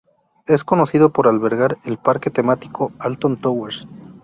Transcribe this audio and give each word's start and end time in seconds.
Es 0.47 0.63
conocido 0.63 1.11
por 1.11 1.27
albergar 1.27 1.77
el 1.85 1.99
parque 1.99 2.31
temático 2.31 2.91
Alton 2.97 3.37
Towers. 3.39 3.87